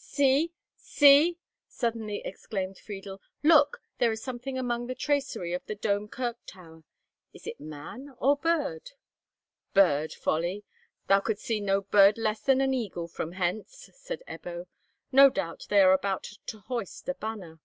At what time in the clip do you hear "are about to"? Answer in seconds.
15.80-16.60